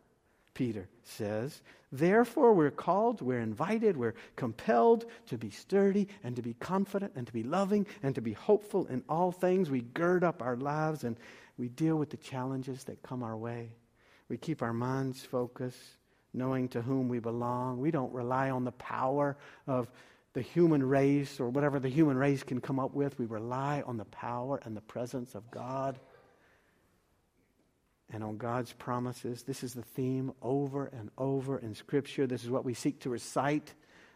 Peter 0.53 0.89
says, 1.03 1.61
therefore 1.91 2.53
we're 2.53 2.71
called, 2.71 3.21
we're 3.21 3.39
invited, 3.39 3.95
we're 3.95 4.15
compelled 4.35 5.05
to 5.27 5.37
be 5.37 5.49
sturdy 5.51 6.07
and 6.23 6.35
to 6.35 6.41
be 6.41 6.55
confident 6.55 7.13
and 7.15 7.27
to 7.27 7.33
be 7.33 7.43
loving 7.43 7.85
and 8.03 8.15
to 8.15 8.21
be 8.21 8.33
hopeful 8.33 8.87
in 8.87 9.03
all 9.07 9.31
things. 9.31 9.69
We 9.69 9.81
gird 9.81 10.23
up 10.23 10.41
our 10.41 10.57
lives 10.57 11.03
and 11.03 11.17
we 11.59 11.67
deal 11.67 11.97
with 11.97 12.09
the 12.09 12.17
challenges 12.17 12.85
that 12.85 13.03
come 13.03 13.21
our 13.21 13.35
way. 13.35 13.73
We 14.29 14.37
keep 14.37 14.61
our 14.61 14.73
minds 14.73 15.21
focused 15.21 15.77
knowing 16.33 16.69
to 16.69 16.81
whom 16.81 17.09
we 17.09 17.19
belong. 17.19 17.79
We 17.79 17.91
don't 17.91 18.13
rely 18.13 18.49
on 18.49 18.63
the 18.63 18.71
power 18.71 19.35
of 19.67 19.89
the 20.33 20.41
human 20.41 20.81
race 20.81 21.39
or 21.39 21.49
whatever 21.49 21.79
the 21.79 21.89
human 21.89 22.17
race 22.17 22.43
can 22.43 22.61
come 22.61 22.79
up 22.79 22.93
with. 22.93 23.19
We 23.19 23.25
rely 23.25 23.83
on 23.85 23.97
the 23.97 24.05
power 24.05 24.59
and 24.63 24.77
the 24.77 24.81
presence 24.81 25.35
of 25.35 25.51
God 25.51 25.99
and 28.11 28.23
on 28.23 28.37
God's 28.37 28.71
promises. 28.71 29.43
This 29.43 29.63
is 29.63 29.73
the 29.73 29.81
theme 29.81 30.31
over 30.41 30.85
and 30.85 31.09
over 31.17 31.57
in 31.57 31.75
Scripture. 31.75 32.25
This 32.25 32.43
is 32.43 32.49
what 32.49 32.63
we 32.63 32.73
seek 32.73 33.01
to 33.01 33.09
recite 33.09 33.73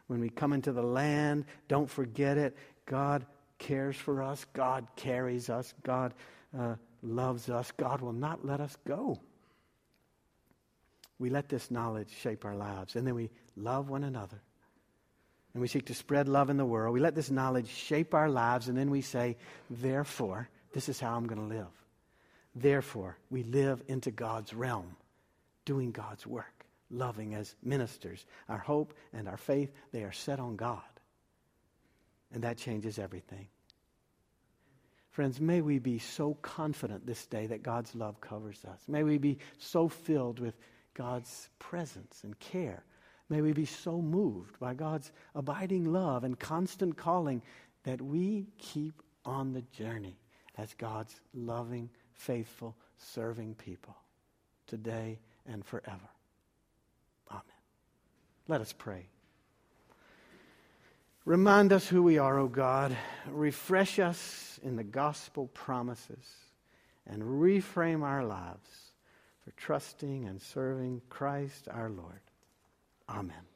when 0.08 0.21
we 0.21 0.29
come 0.29 0.53
into 0.53 0.71
the 0.71 0.84
land. 0.84 1.45
Don't 1.67 1.89
forget 1.89 2.38
it. 2.38 2.56
God 2.86 3.25
cares 3.58 3.95
for 3.95 4.21
us, 4.21 4.45
God 4.53 4.88
carries 4.95 5.49
us, 5.49 5.73
God 5.84 6.13
uh, 6.58 6.75
loves 7.03 7.49
us, 7.49 7.71
God 7.77 8.01
will 8.01 8.13
not 8.13 8.45
let 8.45 8.59
us 8.61 8.75
go 8.87 9.19
we 11.23 11.29
let 11.29 11.47
this 11.47 11.71
knowledge 11.71 12.09
shape 12.21 12.43
our 12.43 12.55
lives. 12.55 12.97
And 12.97 13.07
then 13.07 13.15
we 13.15 13.29
love 13.55 13.89
one 13.89 14.03
another. 14.03 14.41
And 15.53 15.61
we 15.61 15.69
seek 15.69 15.85
to 15.85 15.93
spread 15.93 16.27
love 16.27 16.49
in 16.49 16.57
the 16.57 16.65
world. 16.65 16.93
We 16.93 16.99
let 16.99 17.15
this 17.15 17.31
knowledge 17.31 17.69
shape 17.69 18.13
our 18.13 18.29
lives. 18.29 18.67
And 18.67 18.77
then 18.77 18.89
we 18.89 18.99
say, 18.99 19.37
therefore, 19.69 20.49
this 20.73 20.89
is 20.89 20.99
how 20.99 21.15
I'm 21.15 21.25
going 21.25 21.39
to 21.39 21.55
live. 21.55 21.71
Therefore, 22.55 23.17
we 23.29 23.43
live 23.43 23.81
into 23.87 24.11
God's 24.11 24.53
realm, 24.53 24.97
doing 25.63 25.91
God's 25.91 26.27
work, 26.27 26.65
loving 26.91 27.35
as 27.35 27.55
ministers. 27.63 28.25
Our 28.49 28.57
hope 28.57 28.93
and 29.13 29.27
our 29.29 29.37
faith, 29.37 29.71
they 29.93 30.03
are 30.03 30.11
set 30.11 30.41
on 30.41 30.57
God. 30.57 30.81
And 32.33 32.43
that 32.43 32.57
changes 32.57 32.99
everything. 32.99 33.47
Friends, 35.13 35.39
may 35.39 35.62
we 35.62 35.78
be 35.78 35.99
so 35.99 36.34
confident 36.41 37.06
this 37.06 37.28
day 37.28 37.45
that 37.45 37.62
God's 37.62 37.93
love 37.93 38.19
covers 38.19 38.65
us. 38.65 38.82
May 38.88 39.04
we 39.04 39.19
be 39.19 39.38
so 39.60 39.88
filled 39.88 40.39
with 40.39 40.58
God's 40.95 41.49
presence 41.60 42.21
and 42.23 42.38
care. 42.39 42.84
May 43.30 43.41
we 43.41 43.54
be 43.54 43.65
so 43.65 44.02
moved 44.02 44.60
by 44.60 44.73
God's 44.73 45.12
abiding 45.36 45.93
love 45.93 46.23
and 46.23 46.39
constant 46.39 46.97
calling 46.97 47.43
that 47.84 48.02
we 48.02 48.47
keep 48.58 49.04
on 49.23 49.54
the 49.54 49.62
journey 49.62 50.17
as 50.58 50.73
God's 50.73 51.21
loving, 51.36 51.91
faithful, 52.13 52.76
serving 52.97 53.54
people 53.54 53.95
today 54.65 55.19
and 55.45 55.63
forever. 55.63 56.10
Amen. 57.30 57.43
Let 58.47 58.62
us 58.62 58.73
pray. 58.73 59.12
Remind 61.25 61.71
us 61.71 61.88
who 61.88 62.03
we 62.03 62.17
are, 62.17 62.38
O 62.38 62.47
God. 62.47 62.95
Refresh 63.27 63.97
us 63.97 64.59
in 64.62 64.75
the 64.75 64.83
gospel 64.83 65.47
promises 65.53 66.25
and 67.07 67.23
reframe 67.23 68.03
our 68.03 68.25
lives 68.25 68.91
for 69.43 69.51
trusting 69.51 70.25
and 70.25 70.41
serving 70.41 71.01
Christ 71.09 71.67
our 71.71 71.89
Lord. 71.89 72.19
Amen. 73.09 73.52